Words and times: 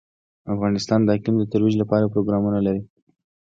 افغانستان 0.53 0.99
د 1.03 1.09
اقلیم 1.15 1.35
د 1.39 1.43
ترویج 1.51 1.75
لپاره 1.81 2.11
پروګرامونه 2.13 2.59
لري. 2.65 2.81